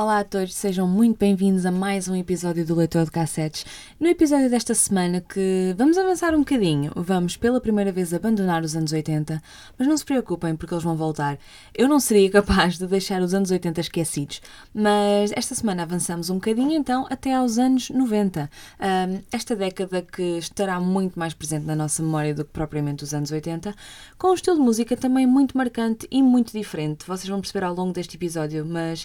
[0.00, 3.66] Olá a todos, sejam muito bem-vindos a mais um episódio do Leitor de Cassetes.
[4.00, 8.74] No episódio desta semana que vamos avançar um bocadinho, vamos pela primeira vez abandonar os
[8.74, 9.42] anos 80,
[9.78, 11.38] mas não se preocupem porque eles vão voltar.
[11.74, 14.40] Eu não seria capaz de deixar os anos 80 esquecidos,
[14.72, 18.50] mas esta semana avançamos um bocadinho então até aos anos 90.
[18.78, 23.12] Ahm, esta década que estará muito mais presente na nossa memória do que propriamente os
[23.12, 23.74] anos 80,
[24.16, 27.06] com um estilo de música também muito marcante e muito diferente.
[27.06, 29.04] Vocês vão perceber ao longo deste episódio, mas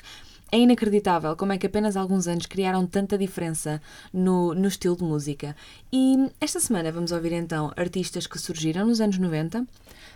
[0.55, 3.81] é inacreditável como é que apenas alguns anos criaram tanta diferença
[4.13, 5.53] no, no estilo de música.
[5.91, 9.67] E esta semana vamos ouvir então artistas que surgiram nos anos 90,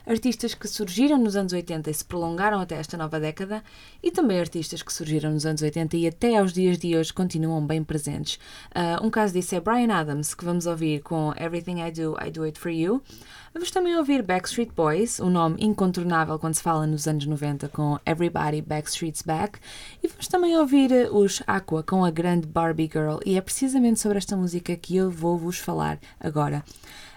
[0.07, 3.61] artistas que surgiram nos anos 80 e se prolongaram até esta nova década,
[4.01, 7.65] e também artistas que surgiram nos anos 80 e até aos dias de hoje continuam
[7.67, 8.39] bem presentes.
[8.73, 12.31] Ah, um caso disso é Brian Adams, que vamos ouvir com Everything I Do, I
[12.31, 13.03] Do It For You.
[13.51, 17.97] Vamos também ouvir Backstreet Boys, um nome incontornável quando se fala nos anos 90 com
[18.05, 19.59] Everybody Backstreet's Back.
[20.03, 23.17] E vamos também ouvir eh, os Aqua com a grande Barbie Girl.
[23.25, 26.63] E é precisamente sobre esta música que eu vou vos falar agora.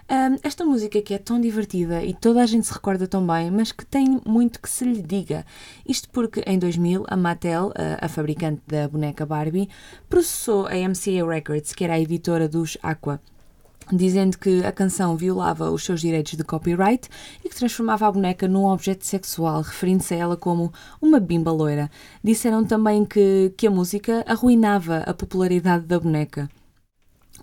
[0.09, 3.51] Ahm, esta música que é tão divertida e toda a gente se recorda tão bem,
[3.51, 5.45] mas que tem muito que se lhe diga.
[5.87, 9.69] Isto porque em 2000 a Mattel, a, a fabricante da boneca Barbie,
[10.09, 13.21] processou a MCA Records, que era a editora dos Aqua
[13.91, 17.09] dizendo que a canção violava os seus direitos de copyright
[17.43, 21.89] e que transformava a boneca num objeto sexual, referindo-se a ela como uma bimba loira.
[22.23, 26.49] Disseram também que, que a música arruinava a popularidade da boneca.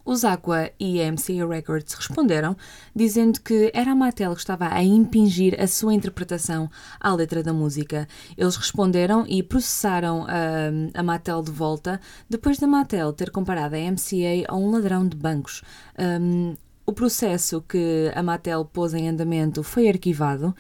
[0.04, 2.56] Os Aqua e a MCA Records responderam,
[2.94, 7.52] dizendo que era a Mattel que estava a impingir a sua interpretação à letra da
[7.52, 8.08] música.
[8.36, 13.78] Eles responderam e processaram ah, a Mattel de volta, depois da Mattel ter comparado a
[13.78, 15.62] MCA a um ladrão de bancos.
[15.98, 16.54] Um,
[16.86, 20.54] o processo que a Mattel pôs em andamento foi arquivado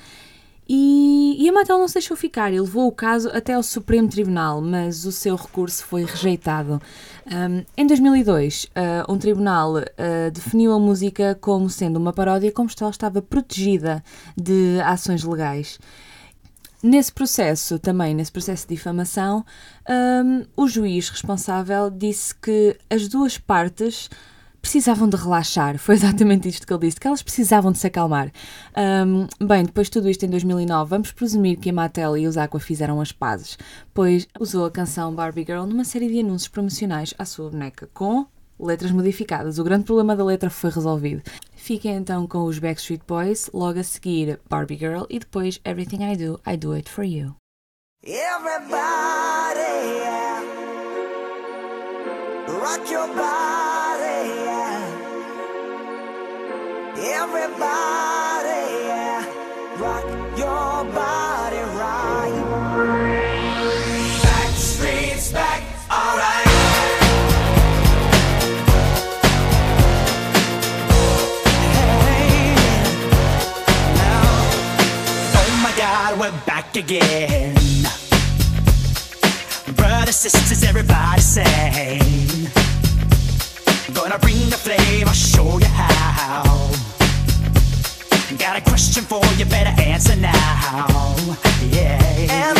[0.72, 4.08] e, e a Mattel não se deixou ficar e levou o caso até ao Supremo
[4.08, 6.80] Tribunal, mas o seu recurso foi rejeitado.
[7.26, 12.70] Um, em 2002, uh, um tribunal uh, definiu a música como sendo uma paródia, como
[12.70, 14.00] se ela estava protegida
[14.36, 15.80] de ações legais.
[16.80, 19.44] Nesse processo, também nesse processo de difamação,
[20.24, 24.08] um, o juiz responsável disse que as duas partes
[24.60, 25.78] precisavam de relaxar.
[25.78, 28.30] Foi exatamente isto que ele disse, que elas precisavam de se acalmar.
[28.76, 32.36] Um, bem, depois de tudo isto em 2009, vamos presumir que a Mattel e os
[32.36, 33.58] Aqua fizeram as pazes,
[33.92, 38.26] pois usou a canção Barbie Girl numa série de anúncios promocionais à sua boneca, com
[38.58, 39.58] letras modificadas.
[39.58, 41.22] O grande problema da letra foi resolvido.
[41.56, 46.16] Fiquem então com os Backstreet Boys, logo a seguir Barbie Girl e depois Everything I
[46.16, 47.36] Do, I Do It For You.
[48.02, 49.60] Everybody,
[49.98, 50.42] yeah.
[52.48, 53.59] rock your body,
[57.02, 58.76] Everybody,
[59.80, 60.04] rock
[60.36, 62.44] your body right.
[64.22, 66.46] Backstreet's back, alright.
[71.72, 72.54] Hey,
[73.96, 74.22] now,
[75.36, 77.54] oh my God, we're back again.
[79.74, 82.50] Brothers, sisters, everybody sing.
[83.94, 84.79] Gonna bring the flame,
[88.40, 90.32] Got a question for you, better answer now.
[91.70, 92.59] Yeah.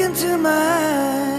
[0.00, 1.37] into my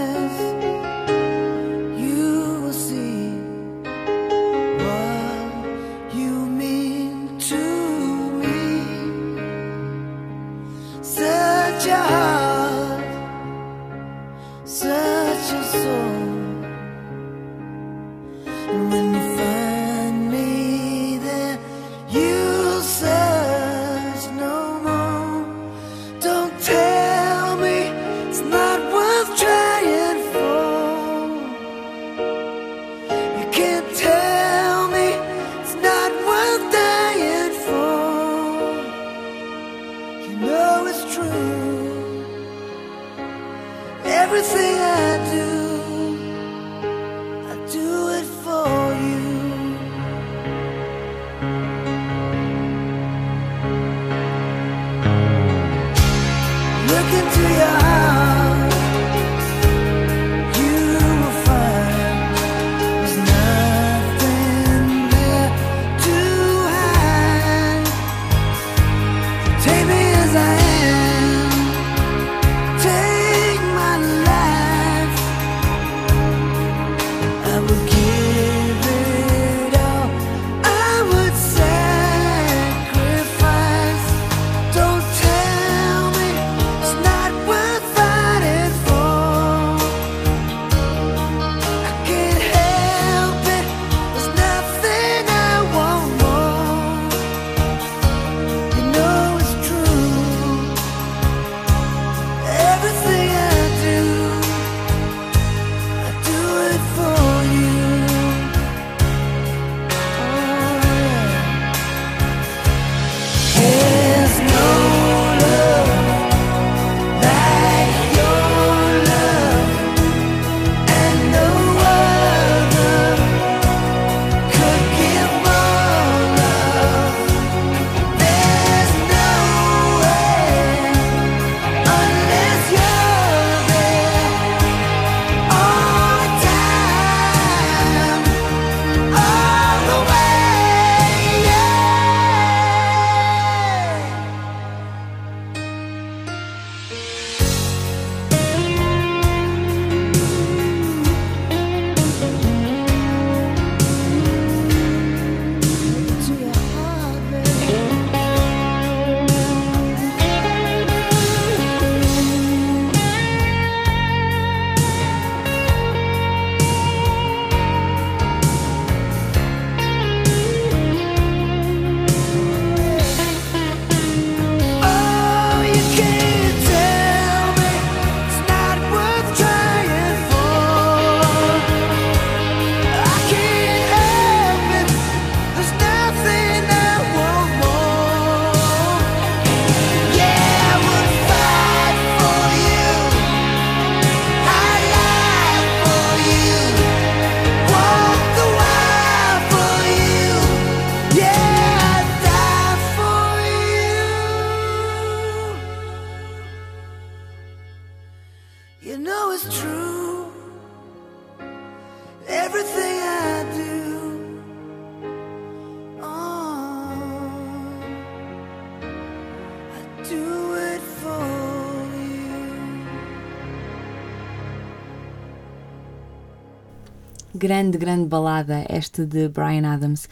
[227.40, 230.06] Grande, grande balada esta de Brian Adams.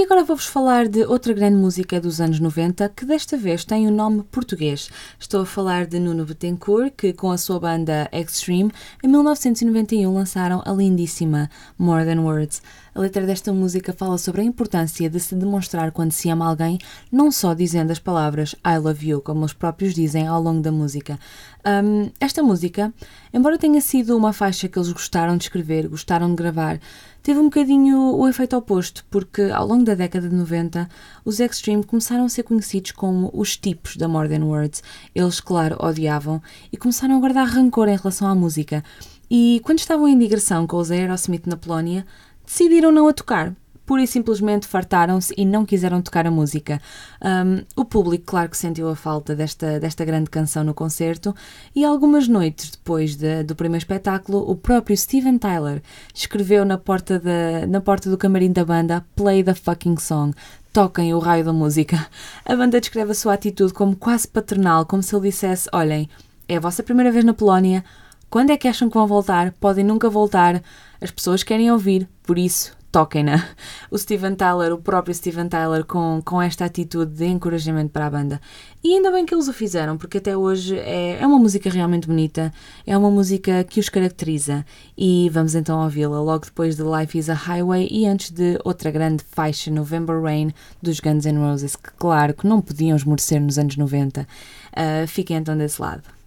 [0.00, 3.86] E agora vou-vos falar de outra grande música dos anos 90 que desta vez tem
[3.86, 4.88] o um nome português.
[5.18, 8.72] Estou a falar de Nuno Betancourt, que com a sua banda Extreme,
[9.04, 12.62] em 1991 lançaram a lindíssima More Than Words.
[12.94, 16.78] A letra desta música fala sobre a importância de se demonstrar quando se ama alguém,
[17.12, 20.72] não só dizendo as palavras I love you, como eles próprios dizem ao longo da
[20.72, 21.18] música.
[21.64, 22.90] Um, esta música,
[23.34, 26.80] embora tenha sido uma faixa que eles gostaram de escrever, gostaram de gravar,
[27.22, 30.88] teve um bocadinho o efeito oposto, porque ao longo da década de 90
[31.24, 34.82] os Extreme começaram a ser conhecidos como os tipos da More Than Words.
[35.14, 38.82] Eles, claro, odiavam e começaram a guardar rancor em relação à música.
[39.30, 42.06] E quando estavam em digressão com os Aerosmith na Polónia,
[42.44, 43.54] decidiram não a tocar.
[43.90, 46.80] Pura e simplesmente fartaram-se e não quiseram tocar a música.
[47.20, 51.34] Um, o público, claro que sentiu a falta desta, desta grande canção no concerto,
[51.74, 55.82] e algumas noites depois de- do primeiro espetáculo, o próprio Steven Tyler
[56.14, 60.36] escreveu na porta, da, na porta do camarim da banda Play the fucking song.
[60.72, 62.06] Toquem o raio da música.
[62.46, 66.08] A banda descreve a sua atitude como quase paternal, como se ele dissesse: Olhem,
[66.48, 67.84] é a vossa primeira vez na Polónia,
[68.30, 69.50] quando é que acham que vão voltar?
[69.58, 70.62] Podem nunca voltar.
[71.00, 73.48] As pessoas querem ouvir, por isso, toquem-na.
[73.90, 78.10] O Steven Tyler, o próprio Steven Tyler, com, com esta atitude de encorajamento para a
[78.10, 78.40] banda.
[78.82, 82.06] E ainda bem que eles o fizeram, porque até hoje é, é uma música realmente
[82.06, 82.52] bonita,
[82.86, 84.64] é uma música que os caracteriza.
[84.96, 88.90] E vamos então ouvi-la logo depois de Life is a Highway e antes de outra
[88.90, 93.58] grande faixa, November Rain, dos Guns N' Roses, que claro que não podiam esmorecer nos
[93.58, 94.26] anos 90.
[94.72, 96.19] Ah, fiquem então desse lado.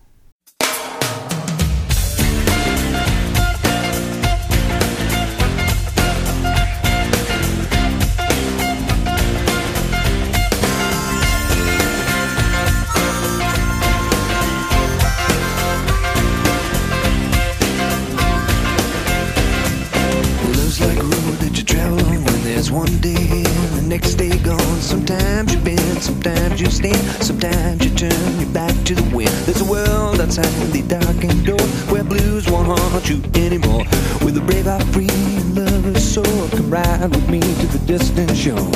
[33.10, 33.86] you anymore.
[34.24, 38.36] With a brave heart, free and lover's soul, come ride with me to the distant
[38.36, 38.72] shore.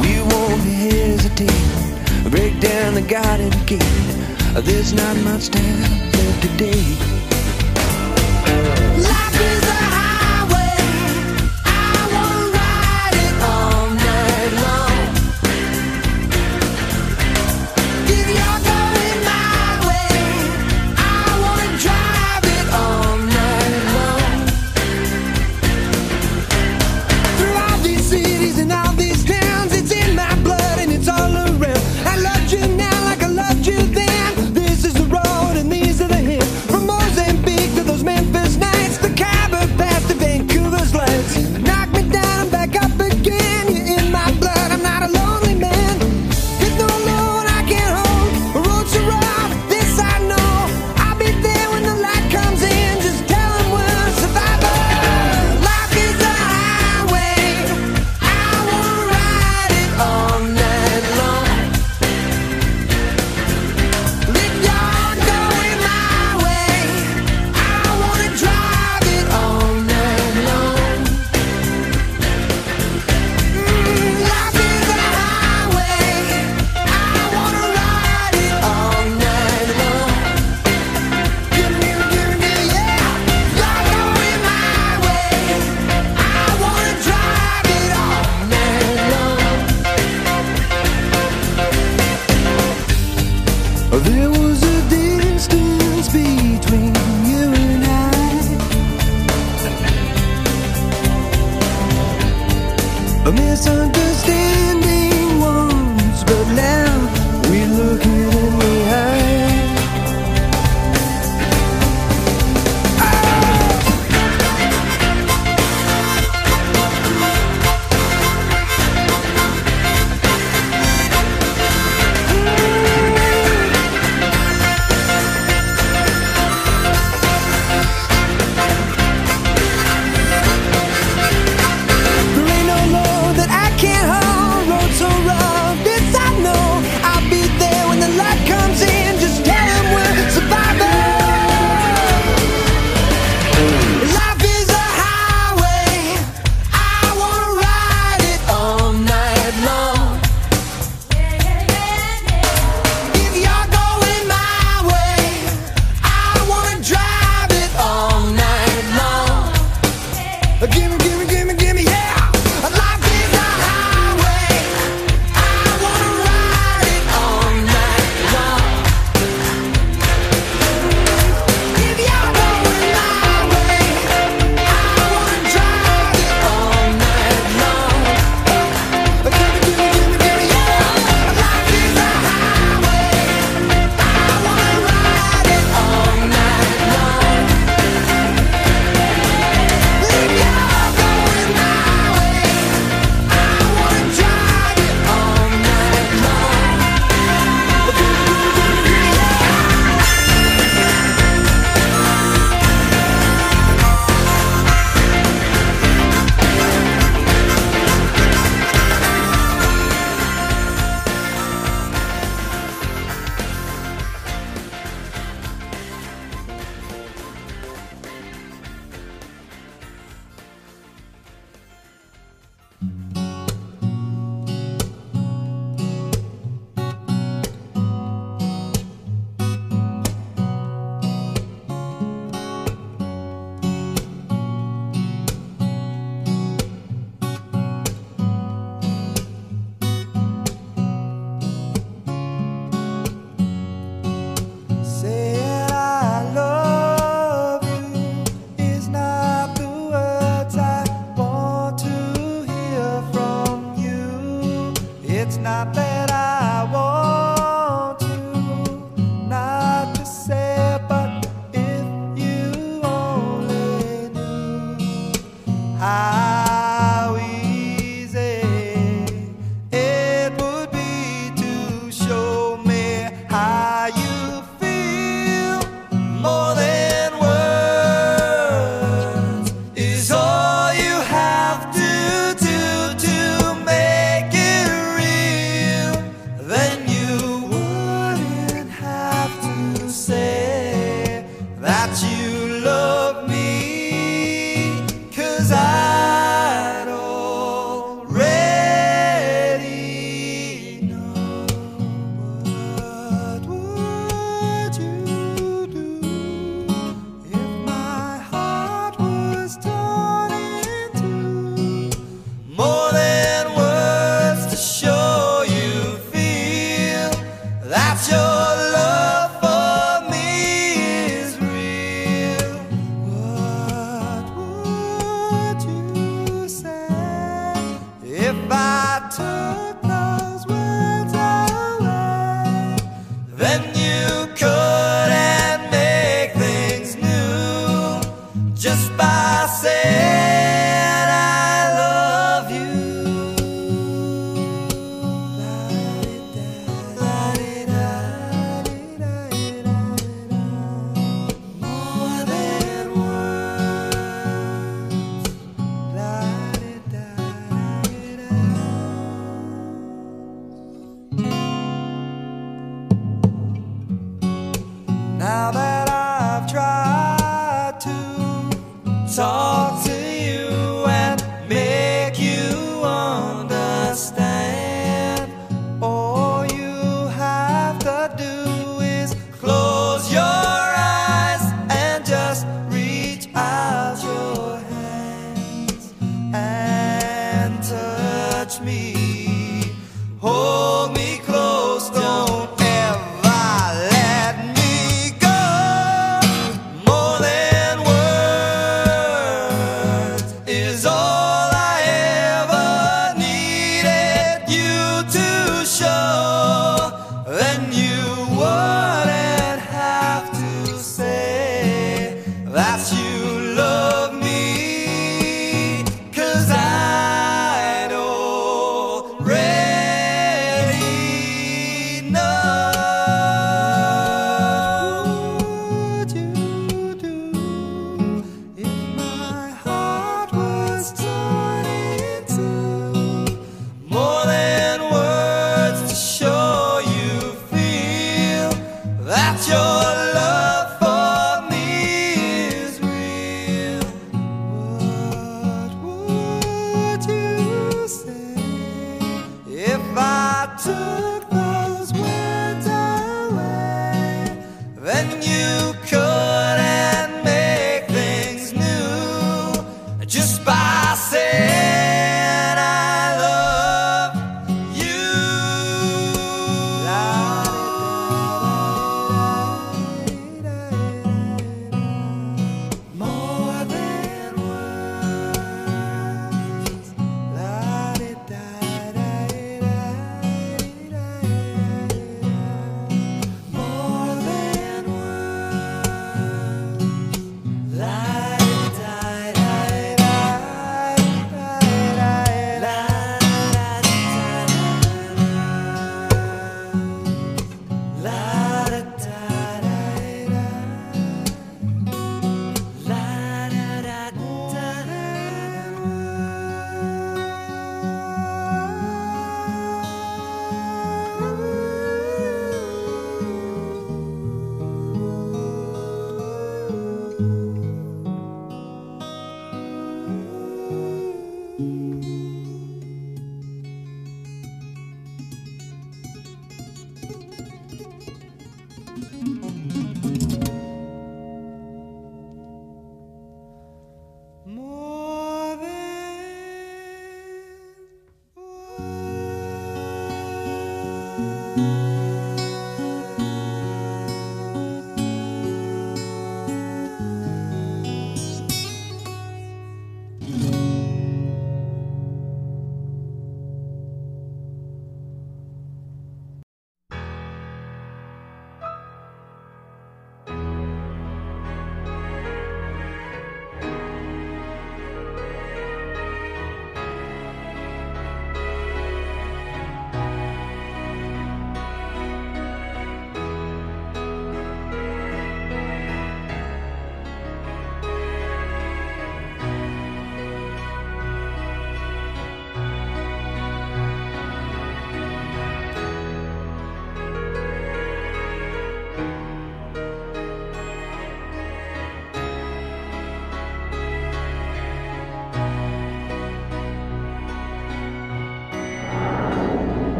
[0.00, 1.50] We won't hesitate,
[2.30, 4.64] break down the garden gate.
[4.64, 5.80] There's not much time
[6.12, 7.19] left today.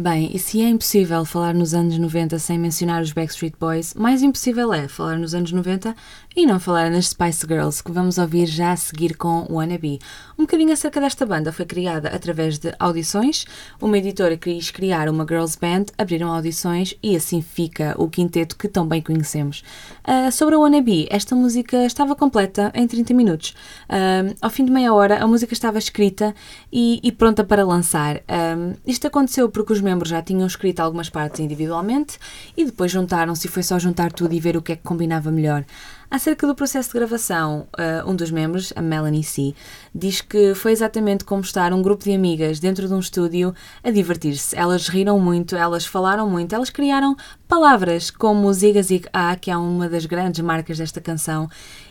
[0.00, 4.22] Bem, e se é impossível falar nos anos 90 sem mencionar os Backstreet Boys, mais
[4.22, 5.92] impossível é falar nos anos 90
[6.36, 9.98] e não falar nas Spice Girls, que vamos ouvir já a seguir com Wannabe.
[10.38, 13.44] Um bocadinho acerca desta banda, foi criada através de audições.
[13.82, 18.68] uma editora quis criar uma girls band, abriram audições e assim fica o quinteto que
[18.68, 19.64] tão bem conhecemos.
[20.10, 23.54] Ah, sobre a Wannabe, esta música estava completa em 30 minutos.
[23.86, 26.34] Ah, ao fim de meia hora, a música estava escrita
[26.72, 28.22] e, e pronta para lançar.
[28.26, 32.18] Ah, isto aconteceu porque os membros já tinham escrito algumas partes individualmente
[32.56, 35.30] e depois juntaram-se e foi só juntar tudo e ver o que é que combinava
[35.30, 35.66] melhor.
[36.10, 39.54] Acerca do processo de gravação, eh, um dos membros, a Melanie C.,
[39.94, 43.54] diz que foi exatamente como estar um grupo de amigas dentro de um estúdio
[43.84, 44.56] a divertir-se.
[44.56, 47.14] Elas riram muito, elas falaram muito, elas criaram
[47.46, 51.46] palavras como Ziga Zig A, que é uma das grandes marcas desta canção,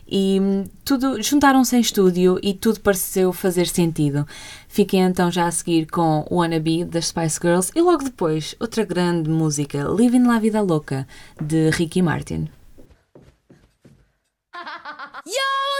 [0.07, 4.25] e hum, tudo juntaram-se em estúdio e tudo pareceu fazer sentido.
[4.67, 9.29] Fiquem então já a seguir com Wannabe das Spice Girls e logo depois outra grande
[9.29, 11.07] música, Living La Vida Louca,
[11.39, 12.56] de Ricky Martin.
[15.25, 15.33] よ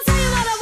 [0.08, 0.57] ーさよなら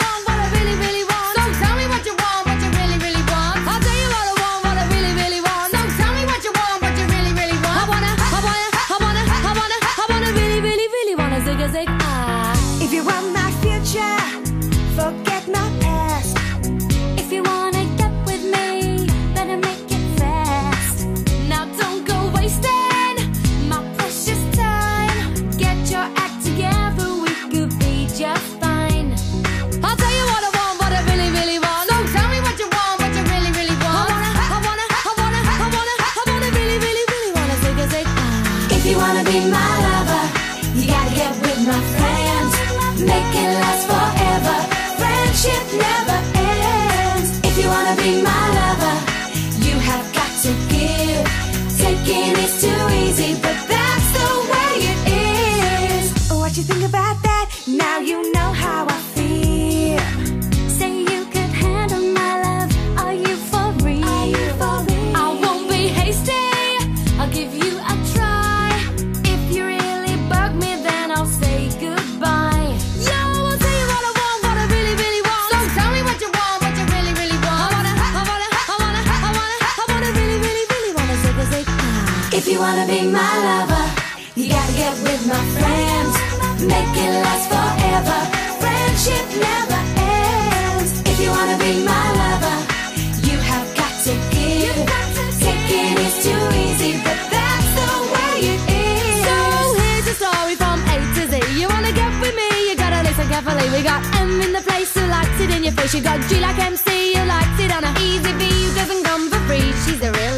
[103.36, 105.94] Definitely, We got M in the place who likes it in your face.
[105.94, 109.30] You got G like MC who likes it on a easy V who doesn't come
[109.30, 109.74] for free.
[109.84, 110.35] She's a real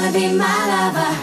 [0.00, 1.19] wanna be my lover?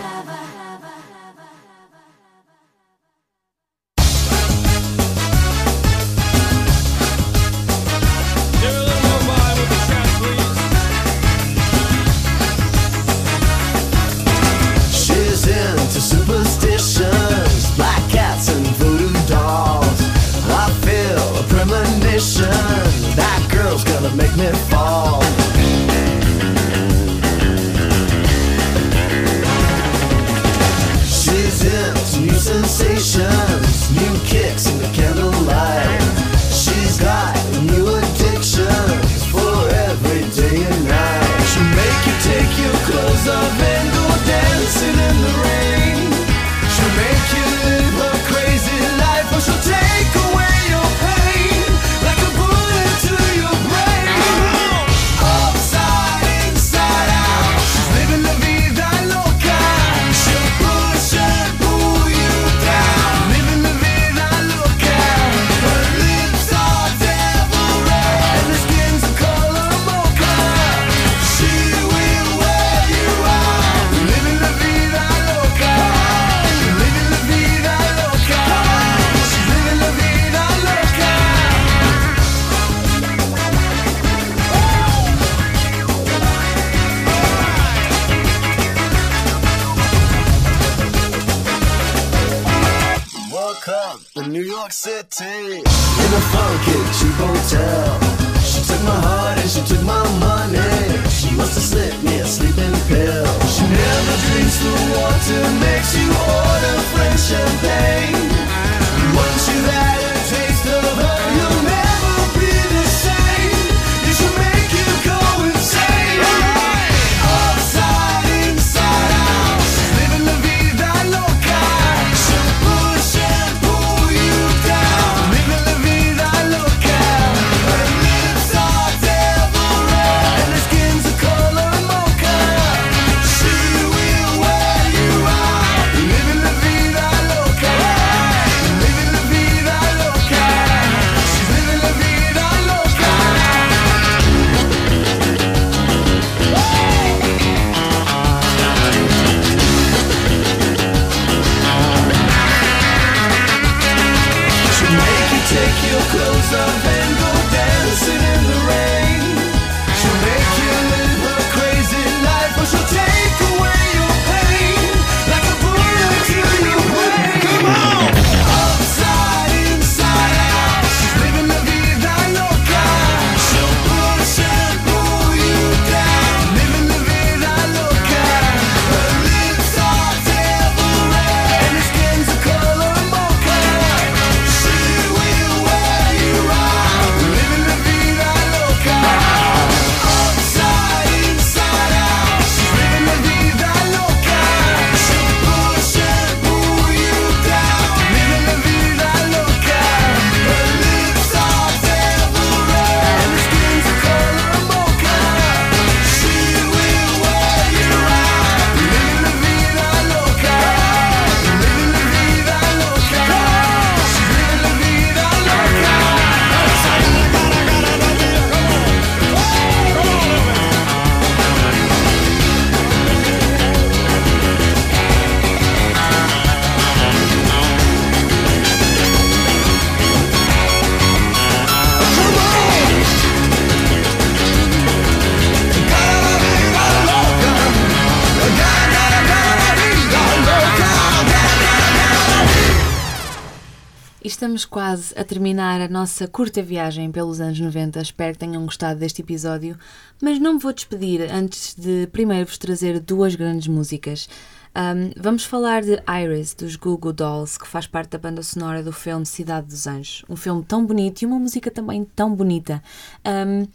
[244.97, 248.01] Quase a terminar a nossa curta viagem pelos anos 90.
[248.01, 249.77] Espero que tenham gostado deste episódio,
[250.19, 254.27] mas não me vou despedir antes de primeiro vos trazer duas grandes músicas.
[254.73, 258.81] Ahm, vamos falar de Iris, dos Goo Goo Dolls, que faz parte da banda sonora
[258.81, 260.25] do filme Cidade dos Anjos.
[260.27, 262.81] Um filme tão bonito e uma música também tão bonita.
[263.23, 263.67] Ahm,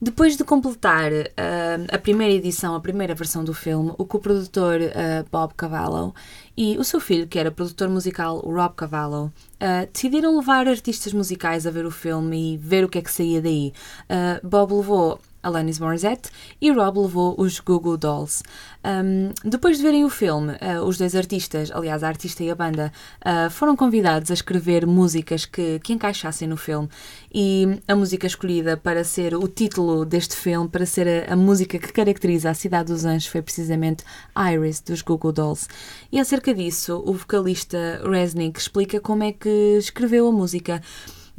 [0.00, 5.24] depois de completar ahm, a primeira edição, a primeira versão do filme, o coprodutor ah,
[5.30, 6.14] Bob Cavallo
[6.56, 11.66] e o seu filho, que era produtor musical, Rob Cavallo, ah, decidiram levar artistas musicais
[11.66, 13.72] a ver o filme e ver o que é que saía daí.
[14.42, 16.30] Bob levou Alanis Morissette
[16.60, 18.42] e Rob levou os Goo Goo Dolls.
[18.84, 22.54] Um, depois de verem o filme, uh, os dois artistas, aliás, a artista e a
[22.54, 26.88] banda, uh, foram convidados a escrever músicas que, que encaixassem no filme.
[27.32, 31.78] E a música escolhida para ser o título deste filme, para ser a, a música
[31.78, 34.04] que caracteriza a Cidade dos Anjos, foi precisamente
[34.36, 35.68] Iris, dos Goo Goo Dolls.
[36.10, 40.82] E acerca disso, o vocalista Resnick explica como é que escreveu a música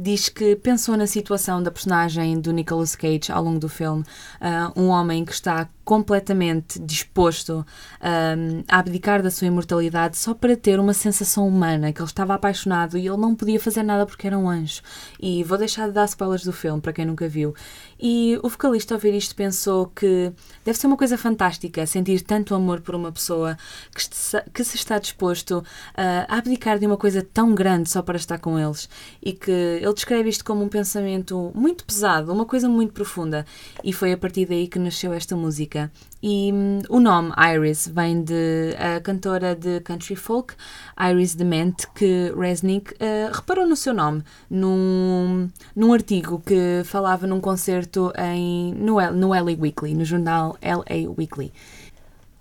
[0.01, 4.03] diz que pensou na situação da personagem do Nicolas Cage ao longo do filme,
[4.39, 7.65] ah, um homem que está completamente disposto
[7.99, 12.33] ahm, a abdicar da sua imortalidade só para ter uma sensação humana, que ele estava
[12.33, 14.81] apaixonado e ele não podia fazer nada porque era um anjo.
[15.19, 17.53] E vou deixar de dar spoilers do filme para quem nunca viu.
[17.99, 20.31] E o vocalista, ao ver isto, pensou que
[20.63, 23.57] deve ser uma coisa fantástica sentir tanto amor por uma pessoa
[23.93, 25.61] que, se- que se está disposto
[25.93, 28.87] ah, a abdicar de uma coisa tão grande só para estar com eles.
[29.21, 33.45] E que ele descreve isto como um pensamento muito pesado, uma coisa muito profunda.
[33.83, 35.80] E foi a partir daí que nasceu esta música.
[36.21, 40.53] E hum, o nome Iris vem de a cantora de country folk,
[40.99, 47.39] Iris Dement, que Resnick ah, reparou no seu nome num, num artigo que falava num
[47.39, 51.51] concerto em, no, no LA Weekly, no jornal LA Weekly.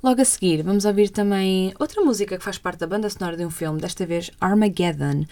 [0.03, 3.45] Logo a seguir, vamos ouvir também outra música que faz parte da banda sonora de
[3.45, 5.27] um filme, desta vez Armageddon.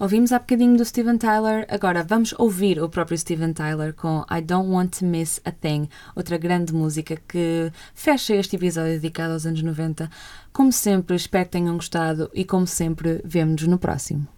[0.00, 4.40] Ouvimos há bocadinho do Steven Tyler, agora vamos ouvir o próprio Steven Tyler com I
[4.40, 9.44] Don't Want to Miss a Thing, outra grande música que fecha este episódio dedicado aos
[9.44, 10.08] anos 90.
[10.52, 14.37] Como sempre, espero que tenham gostado e, como sempre, vemo-nos no próximo.